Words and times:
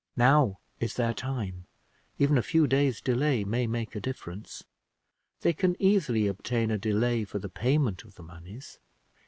Now 0.17 0.57
is 0.79 0.95
their 0.95 1.13
time: 1.13 1.67
even 2.17 2.35
a 2.35 2.41
few 2.41 2.65
days' 2.65 3.01
delay 3.01 3.43
may 3.43 3.67
make 3.67 3.95
a 3.95 3.99
difference. 3.99 4.63
They 5.41 5.53
can 5.53 5.79
easily 5.79 6.25
obtain 6.25 6.71
a 6.71 6.79
delay 6.79 7.23
for 7.23 7.37
the 7.37 7.49
payment 7.49 8.03
of 8.03 8.15
the 8.15 8.23
moneys. 8.23 8.79